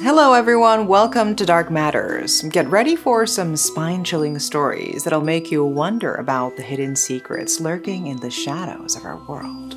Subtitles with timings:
[0.00, 0.86] Hello, everyone.
[0.86, 2.42] Welcome to Dark Matters.
[2.42, 7.58] Get ready for some spine chilling stories that'll make you wonder about the hidden secrets
[7.58, 9.76] lurking in the shadows of our world.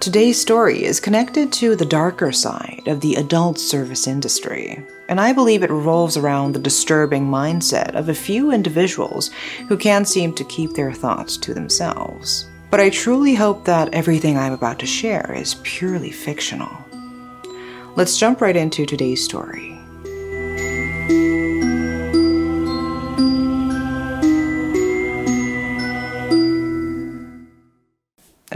[0.00, 5.34] Today's story is connected to the darker side of the adult service industry, and I
[5.34, 9.30] believe it revolves around the disturbing mindset of a few individuals
[9.68, 12.48] who can't seem to keep their thoughts to themselves.
[12.70, 16.87] But I truly hope that everything I'm about to share is purely fictional.
[17.96, 19.78] Let's jump right into today's story.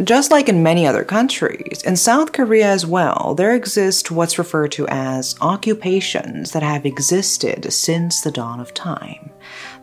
[0.04, 4.72] Just like in many other countries, in South Korea as well, there exist what's referred
[4.72, 9.31] to as occupations that have existed since the dawn of time.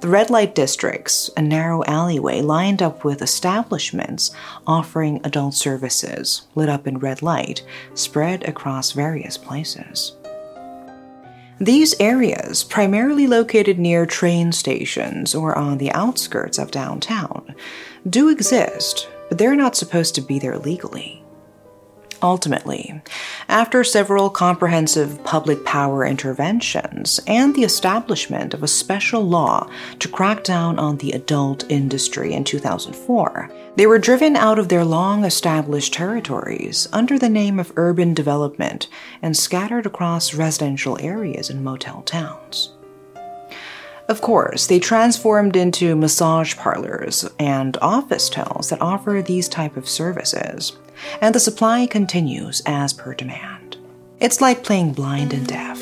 [0.01, 4.31] The red light districts, a narrow alleyway lined up with establishments
[4.65, 7.63] offering adult services, lit up in red light,
[7.95, 10.13] spread across various places.
[11.59, 17.53] These areas, primarily located near train stations or on the outskirts of downtown,
[18.09, 21.21] do exist, but they're not supposed to be there legally.
[22.21, 23.01] Ultimately,
[23.47, 30.43] after several comprehensive public power interventions and the establishment of a special law to crack
[30.43, 35.93] down on the adult industry in 2004, they were driven out of their long established
[35.93, 38.89] territories under the name of urban development
[39.21, 42.73] and scattered across residential areas and motel towns.
[44.09, 49.87] Of course, they transformed into massage parlors and office towns that offer these type of
[49.87, 50.75] services
[51.21, 53.77] and the supply continues as per demand.
[54.19, 55.79] It's like playing blind and deaf.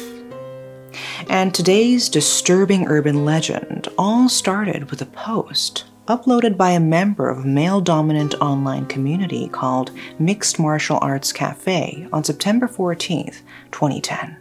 [1.29, 7.39] And today's disturbing urban legend all started with a post uploaded by a member of
[7.39, 13.39] a male dominant online community called Mixed Martial Arts Cafe on September 14th,
[13.71, 14.35] 2010.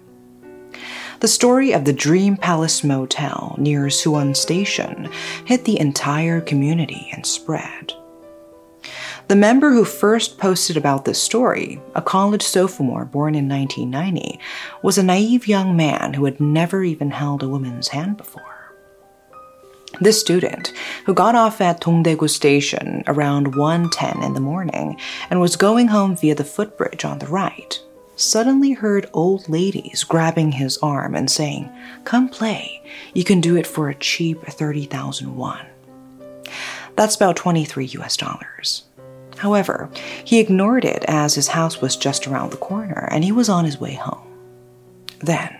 [1.21, 5.11] The story of the Dream Palace Motel near Suwon Station
[5.47, 7.95] hit the entire community and spread.
[9.29, 14.39] The member who first posted about this story, a college sophomore born in 1990,
[14.83, 18.75] was a naive young man who had never even held a woman's hand before.
[20.01, 20.75] This student,
[21.07, 26.15] who got off at Dongdaegu Station around 1:10 in the morning and was going home
[26.15, 27.81] via the footbridge on the right,
[28.17, 31.71] suddenly heard old ladies grabbing his arm and saying,
[32.05, 32.83] "Come play.
[33.15, 35.65] You can do it for a cheap 30,000 won."
[36.97, 38.85] That's about 23 US dollars.
[39.37, 39.91] However,
[40.25, 43.67] he ignored it as his house was just around the corner and he was on
[43.67, 44.27] his way home.
[45.19, 45.55] Then,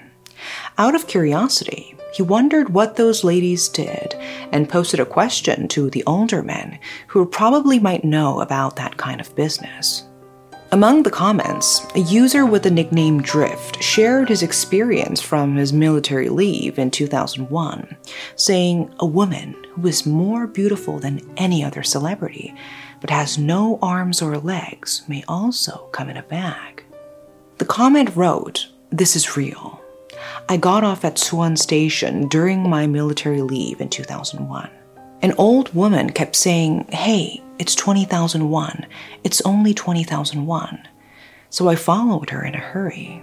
[0.79, 4.15] out of curiosity, he wondered what those ladies did
[4.51, 6.79] and posted a question to the older men
[7.09, 10.06] who probably might know about that kind of business.
[10.77, 16.29] Among the comments, a user with the nickname Drift shared his experience from his military
[16.29, 17.97] leave in 2001,
[18.35, 22.55] saying a woman who is more beautiful than any other celebrity
[23.01, 26.85] but has no arms or legs may also come in a bag.
[27.57, 29.81] The comment wrote, This is real.
[30.51, 34.69] I got off at Suwon Station during my military leave in 2001.
[35.23, 38.87] An old woman kept saying, Hey, it's 20,001.
[39.25, 40.89] It's only 20,001.
[41.51, 43.23] So I followed her in a hurry.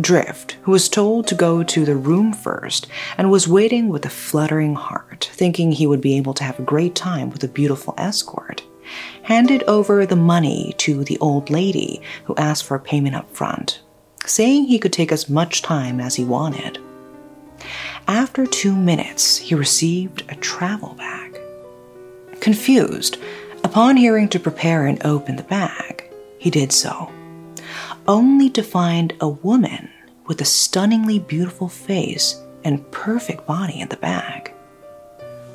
[0.00, 2.86] Drift, who was told to go to the room first
[3.18, 6.62] and was waiting with a fluttering heart, thinking he would be able to have a
[6.62, 8.62] great time with a beautiful escort,
[9.22, 13.80] handed over the money to the old lady who asked for payment up front,
[14.26, 16.78] saying he could take as much time as he wanted.
[18.06, 21.29] After two minutes, he received a travel bag.
[22.40, 23.18] Confused,
[23.64, 27.12] upon hearing to prepare and open the bag, he did so,
[28.08, 29.90] only to find a woman
[30.26, 34.52] with a stunningly beautiful face and perfect body in the bag.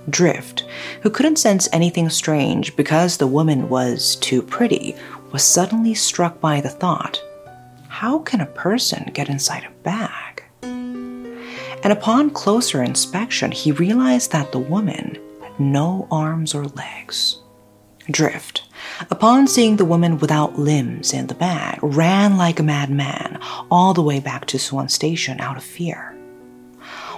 [0.10, 0.66] Drift,
[1.02, 4.96] who couldn't sense anything strange because the woman was too pretty,
[5.32, 7.22] was suddenly struck by the thought
[7.88, 10.44] how can a person get inside a bag?
[10.62, 15.18] And upon closer inspection, he realized that the woman
[15.60, 17.42] no arms or legs.
[18.12, 18.64] Drift,
[19.10, 23.40] upon seeing the woman without limbs in the bag, ran like a madman
[23.72, 26.16] all the way back to Suwon Station out of fear.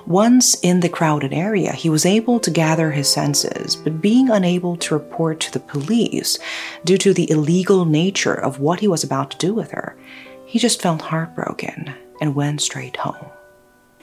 [0.05, 4.77] Once in the crowded area, he was able to gather his senses, but being unable
[4.77, 6.39] to report to the police
[6.85, 9.97] due to the illegal nature of what he was about to do with her,
[10.45, 13.36] he just felt heartbroken and went straight home.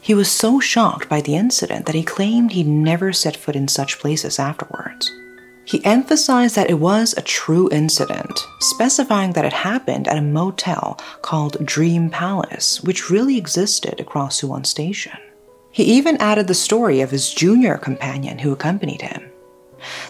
[0.04, 3.68] He was so shocked by the incident that he claimed he'd never set foot in
[3.68, 5.10] such places afterwards.
[5.64, 11.00] He emphasized that it was a true incident, specifying that it happened at a motel
[11.22, 15.16] called Dream Palace, which really existed across Suwon Station.
[15.70, 19.30] He even added the story of his junior companion who accompanied him.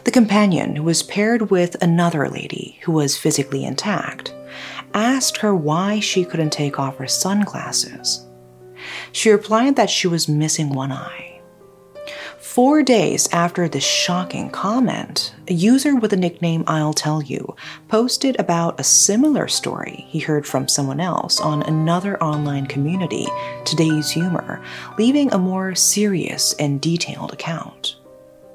[0.02, 4.35] The companion, who was paired with another lady who was physically intact,
[4.93, 8.24] asked her why she couldn't take off her sunglasses.
[9.13, 11.35] She replied that she was missing one eye.
[12.39, 17.57] Four days after this shocking comment, a user with the nickname I'll Tell You
[17.89, 23.27] posted about a similar story he heard from someone else on another online community,
[23.65, 24.63] Today's Humor,
[24.99, 27.97] leaving a more serious and detailed account.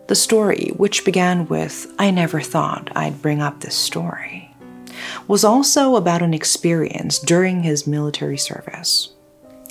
[0.07, 4.55] The story, which began with, I never thought I'd bring up this story,
[5.27, 9.13] was also about an experience during his military service.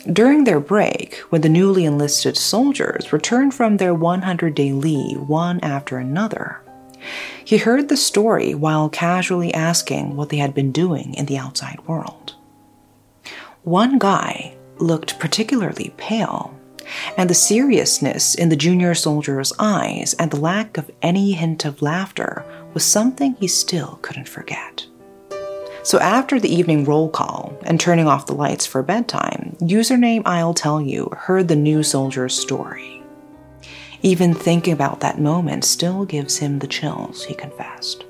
[0.07, 5.59] During their break, when the newly enlisted soldiers returned from their 100 day leave one
[5.61, 6.61] after another,
[7.45, 11.81] he heard the story while casually asking what they had been doing in the outside
[11.87, 12.35] world.
[13.65, 16.55] One guy looked particularly pale,
[17.17, 21.83] and the seriousness in the junior soldier's eyes and the lack of any hint of
[21.83, 24.87] laughter was something he still couldn't forget.
[25.89, 30.53] So after the evening roll call and turning off the lights for bedtime, username I'll
[30.53, 33.03] Tell You heard the new soldier's story.
[34.03, 38.05] Even thinking about that moment still gives him the chills, he confessed.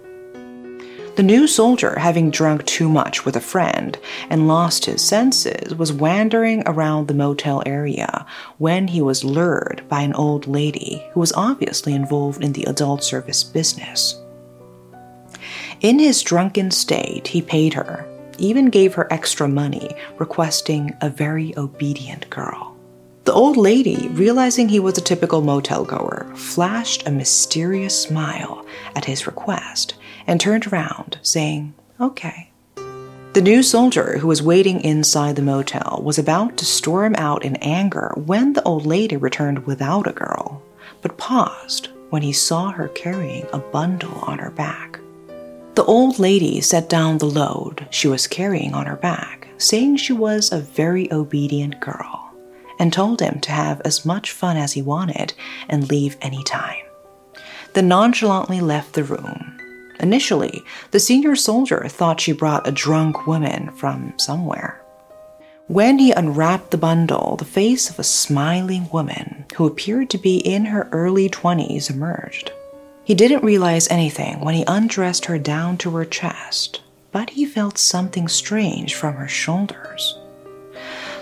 [1.14, 3.96] The new soldier, having drunk too much with a friend
[4.28, 8.26] and lost his senses, was wandering around the motel area
[8.56, 13.04] when he was lured by an old lady who was obviously involved in the adult
[13.04, 14.20] service business.
[15.80, 18.04] In his drunken state, he paid her,
[18.36, 22.76] even gave her extra money, requesting a very obedient girl.
[23.22, 28.66] The old lady, realizing he was a typical motel goer, flashed a mysterious smile
[28.96, 29.94] at his request
[30.26, 32.50] and turned around, saying, Okay.
[33.34, 37.54] The new soldier who was waiting inside the motel was about to storm out in
[37.56, 40.60] anger when the old lady returned without a girl,
[41.02, 44.98] but paused when he saw her carrying a bundle on her back.
[45.78, 50.12] The old lady set down the load she was carrying on her back, saying she
[50.12, 52.32] was a very obedient girl,
[52.80, 55.34] and told him to have as much fun as he wanted
[55.68, 56.84] and leave any time.
[57.74, 59.56] Then nonchalantly left the room.
[60.00, 64.82] Initially, the senior soldier thought she brought a drunk woman from somewhere.
[65.68, 70.38] When he unwrapped the bundle, the face of a smiling woman who appeared to be
[70.38, 72.50] in her early 20s emerged.
[73.08, 77.78] He didn't realize anything when he undressed her down to her chest, but he felt
[77.78, 80.18] something strange from her shoulders.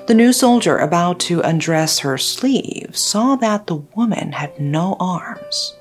[0.08, 5.76] The new soldier, about to undress her sleeve, saw that the woman had no arms.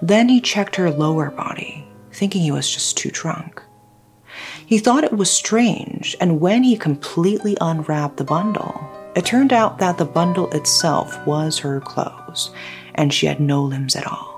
[0.00, 3.62] Then he checked her lower body, thinking he was just too drunk.
[4.64, 8.80] He thought it was strange, and when he completely unwrapped the bundle,
[9.14, 12.52] it turned out that the bundle itself was her clothes,
[12.94, 14.35] and she had no limbs at all.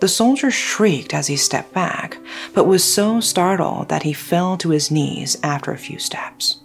[0.00, 2.16] The soldier shrieked as he stepped back,
[2.54, 6.60] but was so startled that he fell to his knees after a few steps.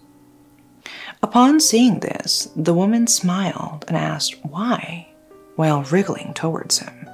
[1.22, 5.10] Upon seeing this, the woman smiled and asked why,
[5.58, 7.10] while wriggling towards him.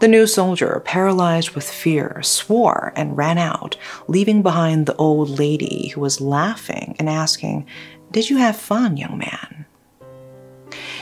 [0.00, 3.76] The new soldier, paralyzed with fear, swore and ran out,
[4.08, 7.66] leaving behind the old lady who was laughing and asking,
[8.10, 9.64] Did you have fun, young man?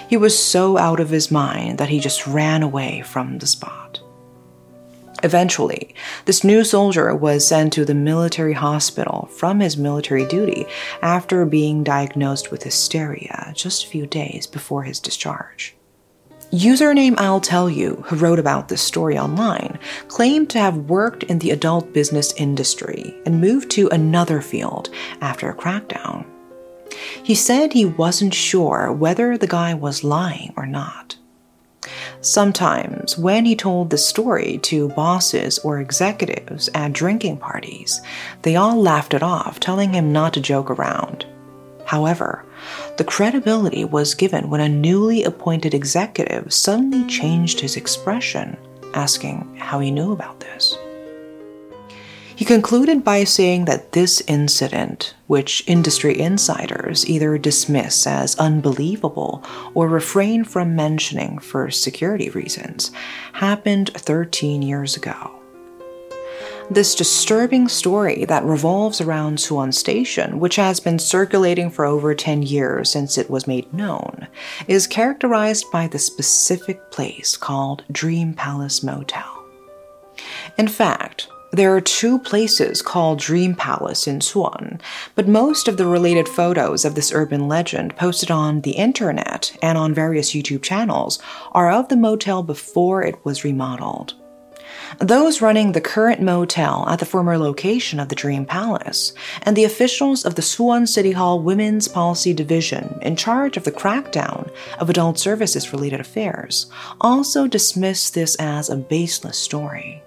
[0.09, 3.86] He was so out of his mind that he just ran away from the spot.
[5.23, 5.95] Eventually,
[6.27, 10.67] this new soldier was sent to the military hospital from his military duty
[11.03, 15.75] after being diagnosed with hysteria just a few days before his discharge.
[16.53, 21.41] Username I'll Tell You, who wrote about this story online, claimed to have worked in
[21.41, 26.25] the adult business industry and moved to another field after a crackdown.
[27.25, 31.16] He said he wasn't sure whether the guy was lying or not.
[32.27, 38.01] Sometimes, when he told the story to bosses or executives at drinking parties,
[38.43, 41.25] they all laughed it off, telling him not to joke around.
[41.85, 42.45] However,
[42.97, 48.57] the credibility was given when a newly appointed executive suddenly changed his expression,
[48.93, 50.76] asking how he knew about this.
[52.37, 59.89] He concluded by saying that this incident, which industry insiders either dismiss as unbelievable or
[59.89, 62.93] refrain from mentioning for security reasons,
[63.33, 65.33] happened 13 years ago.
[66.71, 72.43] This disturbing story that revolves around Suwon Station, which has been circulating for over 10
[72.43, 74.27] years since it was made known,
[74.69, 79.43] is characterized by the specific place called Dream Palace Motel.
[80.59, 84.79] In fact, there are two places called Dream Palace in Suwon,
[85.15, 89.79] but most of the related photos of this urban legend posted on the internet and
[89.79, 91.19] on various YouTube channels
[91.53, 94.13] are of the motel before it was remodeled.
[94.99, 99.65] Those running the current motel at the former location of the Dream Palace, and the
[99.65, 104.91] officials of the Suwon City Hall Women's Policy Division in charge of the crackdown of
[104.91, 106.67] adult services related affairs,
[107.01, 110.03] also dismiss this as a baseless story.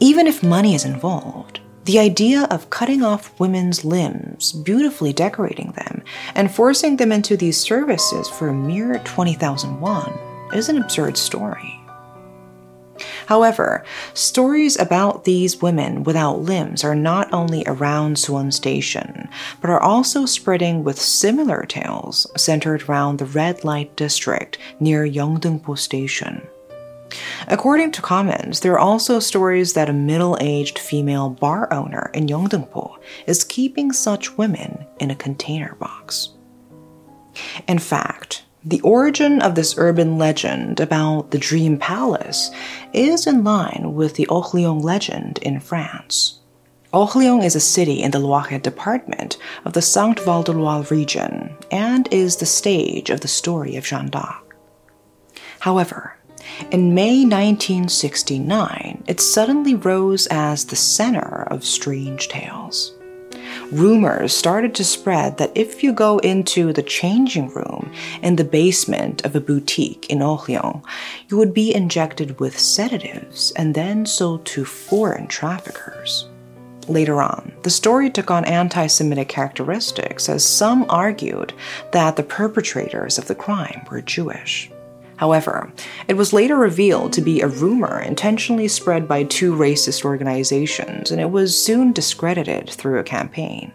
[0.00, 6.02] Even if money is involved, the idea of cutting off women's limbs, beautifully decorating them,
[6.34, 10.12] and forcing them into these services for a mere 20,000 won
[10.52, 11.80] is an absurd story.
[13.26, 19.28] However, stories about these women without limbs are not only around Suwon Station,
[19.62, 25.78] but are also spreading with similar tales centered around the red light district near Yeongdeungpo
[25.78, 26.46] Station.
[27.48, 32.26] According to comments, there are also stories that a middle aged female bar owner in
[32.26, 36.30] Yeongdeungpo is keeping such women in a container box.
[37.68, 42.50] In fact, the origin of this urban legend about the Dream Palace
[42.92, 46.40] is in line with the Orléans legend in France.
[46.92, 51.54] Orléans is a city in the Loire department of the Centre Val de Loire region
[51.70, 54.56] and is the stage of the story of Jeanne d'Arc.
[55.60, 56.15] However,
[56.70, 62.92] in May 1969, it suddenly rose as the center of strange tales.
[63.72, 69.24] Rumors started to spread that if you go into the changing room in the basement
[69.24, 70.84] of a boutique in Orléans,
[71.28, 76.28] you would be injected with sedatives and then sold to foreign traffickers.
[76.88, 81.52] Later on, the story took on anti Semitic characteristics as some argued
[81.92, 84.70] that the perpetrators of the crime were Jewish.
[85.16, 85.72] However,
[86.08, 91.20] it was later revealed to be a rumor intentionally spread by two racist organizations, and
[91.20, 93.72] it was soon discredited through a campaign.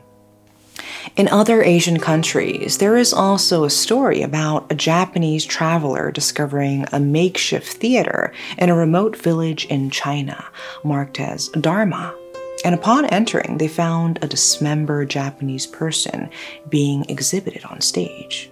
[1.16, 7.00] In other Asian countries, there is also a story about a Japanese traveler discovering a
[7.00, 10.46] makeshift theater in a remote village in China,
[10.84, 12.16] marked as Dharma.
[12.64, 16.30] And upon entering, they found a dismembered Japanese person
[16.70, 18.51] being exhibited on stage.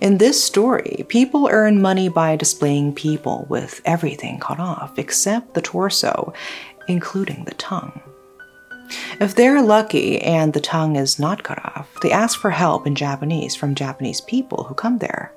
[0.00, 5.62] In this story, people earn money by displaying people with everything cut off except the
[5.62, 6.32] torso,
[6.88, 8.00] including the tongue.
[9.20, 12.94] If they're lucky and the tongue is not cut off, they ask for help in
[12.94, 15.32] Japanese from Japanese people who come there.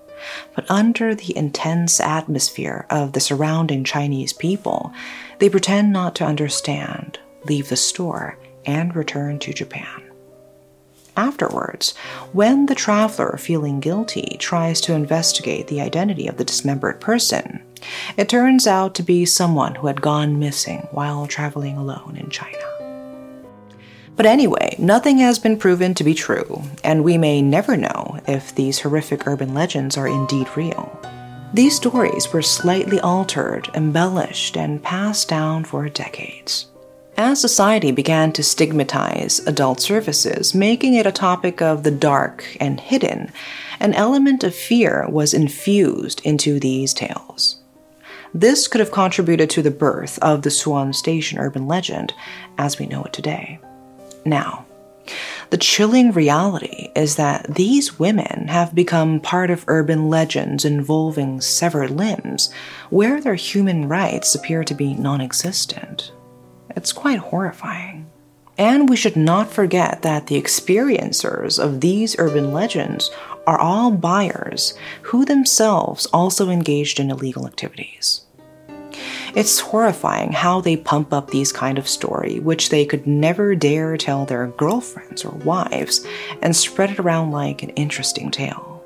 [0.56, 4.92] But under the intense atmosphere of the surrounding Chinese people,
[5.40, 10.07] they pretend not to understand, leave the store, and return to Japan.
[11.18, 11.96] Afterwards,
[12.32, 17.64] when the traveler feeling guilty tries to investigate the identity of the dismembered person,
[18.18, 22.58] it turns out to be someone who had gone missing while traveling alone in China.
[24.16, 28.54] But anyway, nothing has been proven to be true, and we may never know if
[28.54, 31.00] these horrific urban legends are indeed real.
[31.52, 36.68] These stories were slightly altered, embellished, and passed down for decades.
[37.20, 42.80] As society began to stigmatize adult services, making it a topic of the dark and
[42.80, 43.32] hidden,
[43.80, 47.60] an element of fear was infused into these tales.
[48.36, 52.14] This could have contributed to the birth of the Suwon Station urban legend
[52.60, 53.60] as we know it today.
[54.24, 54.68] Now,
[55.50, 61.90] the chilling reality is that these women have become part of urban legends involving severed
[61.90, 62.54] limbs,
[62.92, 66.12] where their human rights appear to be non existent.
[66.78, 68.06] It's quite horrifying.
[68.56, 73.10] And we should not forget that the experiencers of these urban legends
[73.48, 78.26] are all buyers who themselves also engaged in illegal activities.
[79.36, 83.98] It's horrifying how they pump up these kind of story, which they could never dare
[83.98, 86.06] tell their girlfriends or wives,
[86.44, 88.77] and spread it around like an interesting tale.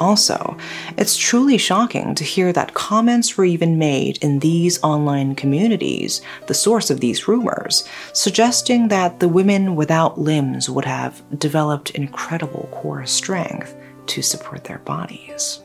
[0.00, 0.56] Also,
[0.96, 6.54] it's truly shocking to hear that comments were even made in these online communities, the
[6.54, 13.04] source of these rumors, suggesting that the women without limbs would have developed incredible core
[13.04, 13.76] strength
[14.06, 15.62] to support their bodies.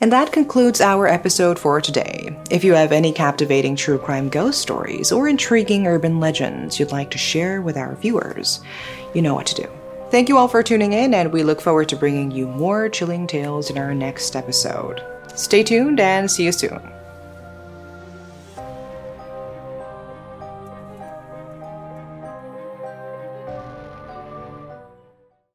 [0.00, 2.34] And that concludes our episode for today.
[2.50, 7.10] If you have any captivating true crime ghost stories or intriguing urban legends you'd like
[7.10, 8.60] to share with our viewers,
[9.12, 9.79] you know what to do.
[10.10, 13.28] Thank you all for tuning in, and we look forward to bringing you more chilling
[13.28, 15.00] tales in our next episode.
[15.36, 16.99] Stay tuned and see you soon.